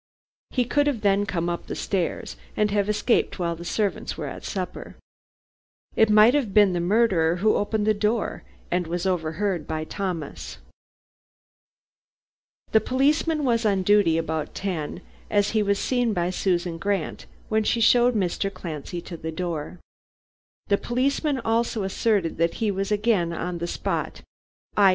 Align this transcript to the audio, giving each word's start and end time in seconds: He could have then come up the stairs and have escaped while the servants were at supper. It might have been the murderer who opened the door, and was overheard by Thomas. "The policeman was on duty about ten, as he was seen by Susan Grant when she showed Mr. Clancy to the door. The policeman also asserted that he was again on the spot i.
He 0.49 0.65
could 0.65 0.87
have 0.87 1.01
then 1.01 1.27
come 1.27 1.47
up 1.47 1.67
the 1.67 1.75
stairs 1.75 2.35
and 2.57 2.71
have 2.71 2.89
escaped 2.89 3.37
while 3.37 3.55
the 3.55 3.63
servants 3.63 4.17
were 4.17 4.25
at 4.25 4.43
supper. 4.43 4.95
It 5.95 6.09
might 6.09 6.33
have 6.33 6.55
been 6.55 6.73
the 6.73 6.79
murderer 6.79 7.35
who 7.35 7.53
opened 7.53 7.85
the 7.85 7.93
door, 7.93 8.41
and 8.71 8.87
was 8.87 9.05
overheard 9.05 9.67
by 9.67 9.83
Thomas. 9.83 10.57
"The 12.71 12.81
policeman 12.81 13.43
was 13.45 13.63
on 13.63 13.83
duty 13.83 14.17
about 14.17 14.55
ten, 14.55 15.01
as 15.29 15.51
he 15.51 15.61
was 15.61 15.77
seen 15.77 16.13
by 16.13 16.31
Susan 16.31 16.79
Grant 16.79 17.27
when 17.49 17.63
she 17.63 17.79
showed 17.79 18.15
Mr. 18.15 18.51
Clancy 18.51 19.01
to 19.01 19.15
the 19.15 19.31
door. 19.31 19.77
The 20.65 20.79
policeman 20.79 21.39
also 21.45 21.83
asserted 21.83 22.37
that 22.39 22.55
he 22.55 22.71
was 22.71 22.91
again 22.91 23.33
on 23.33 23.59
the 23.59 23.67
spot 23.67 24.23
i. 24.75 24.89